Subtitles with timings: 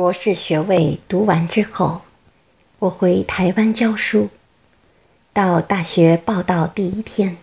[0.00, 2.00] 博士学位读完之后，
[2.78, 4.30] 我回台湾教书。
[5.34, 7.36] 到大学报到第一天，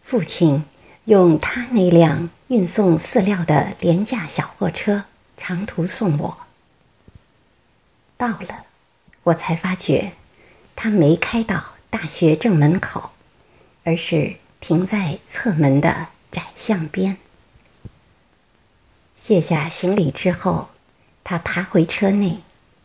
[0.00, 0.64] 父亲
[1.04, 5.04] 用他那辆运送饲料的廉价小货车
[5.36, 6.38] 长途送我。
[8.16, 8.64] 到了，
[9.24, 10.12] 我才发觉，
[10.74, 13.10] 他没开到大学正门口，
[13.84, 17.18] 而是停在侧门的窄巷边。
[19.14, 20.70] 卸下行李之后。
[21.24, 22.40] 他爬回车内，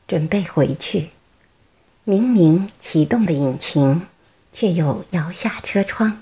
[0.08, 1.10] 准备回去。
[2.04, 4.08] 明明启动的引擎，
[4.54, 6.22] 却又摇下车窗，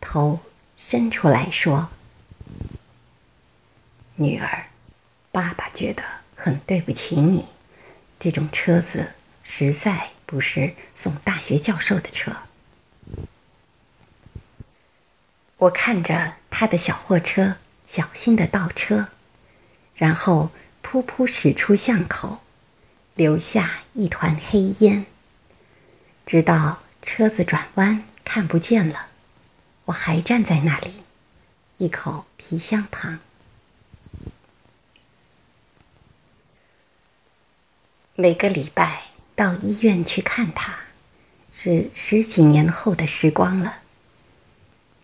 [0.00, 0.40] 头
[0.76, 1.88] 伸出来说
[4.16, 4.66] ：“女儿，
[5.32, 6.02] 爸爸觉得
[6.34, 7.46] 很对不起你。
[8.18, 12.36] 这种车子实在不是送大学教授的车。”
[15.56, 19.08] 我看着他的小货车小心的倒车，
[19.94, 20.50] 然后。
[20.82, 22.40] 噗噗驶出巷口，
[23.14, 25.06] 留下一团黑烟。
[26.26, 29.06] 直到车子转弯看不见了，
[29.86, 31.02] 我还站在那里，
[31.78, 33.18] 一口皮箱旁。
[38.14, 40.78] 每个礼拜到医院去看他，
[41.50, 43.78] 是十几年后的时光了。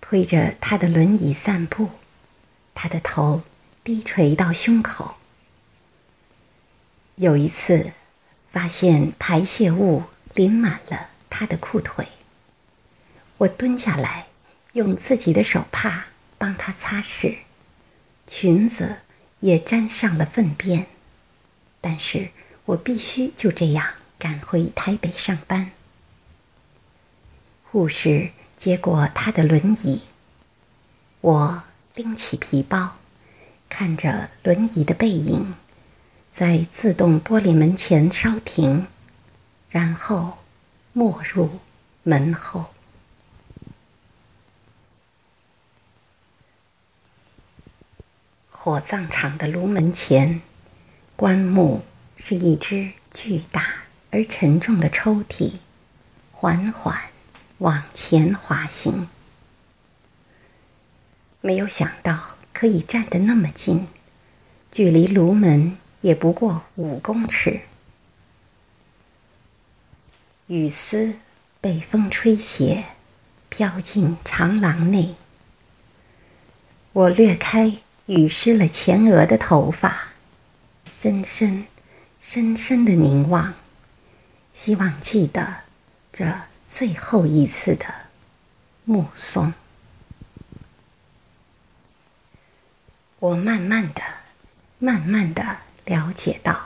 [0.01, 1.91] 推着他的轮椅散步，
[2.75, 3.43] 他的头
[3.83, 5.17] 低垂到胸口。
[7.17, 7.93] 有一次，
[8.51, 10.03] 发现排泄物
[10.35, 12.07] 淋满了他的裤腿。
[13.39, 14.27] 我蹲下来，
[14.75, 17.39] 用自己的手帕帮他擦拭，
[18.27, 18.97] 裙子
[19.41, 20.89] 也沾上了粪便。
[21.81, 22.29] 但是
[22.67, 25.71] 我必须就这样赶回台北上班。
[27.65, 30.03] 护士接过他的轮椅，
[31.23, 31.63] 我
[31.95, 32.97] 拎起皮包，
[33.71, 35.55] 看着轮椅的背影。
[36.37, 38.87] 在自动玻璃门前稍停，
[39.71, 40.37] 然后
[40.93, 41.61] 没入
[42.03, 42.75] 门后。
[48.51, 50.43] 火葬场的炉门前，
[51.17, 51.87] 棺木
[52.19, 55.55] 是一只巨大而沉重的抽屉，
[56.33, 57.01] 缓缓
[57.57, 59.09] 往前滑行。
[61.41, 63.89] 没有想到可以站得那么近，
[64.71, 65.79] 距离炉门。
[66.03, 67.63] 也不过五公尺，
[70.47, 71.15] 雨丝
[71.61, 72.85] 被风吹斜，
[73.49, 75.15] 飘进长廊内。
[76.93, 80.13] 我掠开雨湿了前额的头发，
[80.93, 81.67] 深深、
[82.21, 83.55] 深深的凝望，
[84.53, 85.65] 希望记得
[86.13, 87.87] 这最后一次的
[88.85, 89.53] 目送。
[93.19, 94.03] 我慢慢的、
[94.79, 95.66] 慢慢的。
[95.87, 96.59] 了解到，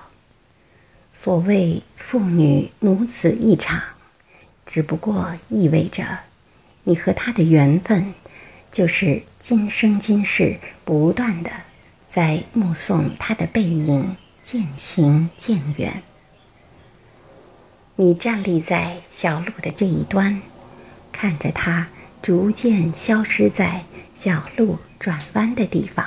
[1.12, 3.82] 所谓父女母子一场，
[4.64, 6.20] 只不过意味着
[6.84, 8.14] 你和他的缘分，
[8.72, 11.50] 就是今生今世不断的
[12.08, 16.02] 在目送他的背影渐行渐远。
[17.96, 20.40] 你站立在小路的这一端，
[21.12, 21.90] 看着他
[22.22, 26.06] 逐渐消失在小路转弯的地方，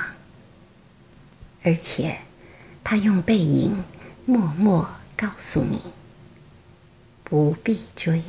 [1.62, 2.23] 而且。
[2.84, 3.82] 他用背影
[4.26, 5.80] 默默告诉你：
[7.24, 8.22] 不必追。